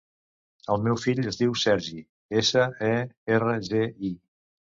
El 0.75 0.79
meu 0.87 0.95
fill 1.01 1.21
es 1.31 1.37
diu 1.41 1.53
Sergi: 1.63 1.99
essa, 2.41 2.65
e, 2.89 2.97
erra, 3.37 3.55
ge, 3.71 3.85
i. 4.13 4.13